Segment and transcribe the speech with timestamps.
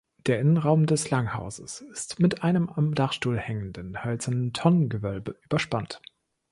[0.25, 6.01] Der Innenraum des Langhauses ist mit einem am Dachstuhl hängenden hölzernen Tonnengewölbe überspannt.